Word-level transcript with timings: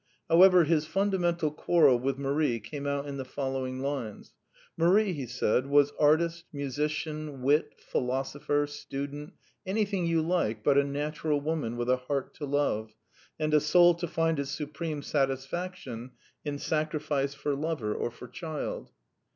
However, 0.29 0.63
his 0.63 0.87
fundamental 0.87 1.51
quarrel 1.51 1.99
with 1.99 2.17
Marie 2.17 2.59
came 2.59 2.87
out 2.87 3.05
in 3.07 3.17
the 3.17 3.23
following 3.23 3.81
lines. 3.81 4.33
'* 4.55 4.75
Marie," 4.75 5.13
he 5.13 5.27
said, 5.27 5.67
'* 5.67 5.67
was 5.67 5.93
artist, 5.99 6.45
musician, 6.51 7.43
wit, 7.43 7.75
philosopher, 7.77 8.65
stu 8.65 9.05
dent, 9.05 9.33
anything 9.63 10.07
you 10.07 10.23
like 10.23 10.63
but 10.63 10.75
a 10.75 10.83
natural 10.83 11.39
woman 11.39 11.77
with 11.77 11.87
a 11.87 11.97
heart 11.97 12.33
to 12.37 12.45
love, 12.47 12.95
and 13.39 13.53
a 13.53 13.59
soul 13.61 13.93
to 13.93 14.07
find 14.07 14.39
its 14.39 14.49
supreme 14.49 15.03
satisfaction 15.03 16.13
in 16.43 16.57
sacrifice 16.57 17.35
for 17.35 17.53
lover 17.53 17.93
or 17.93 18.09
for 18.09 18.27
child." 18.27 18.89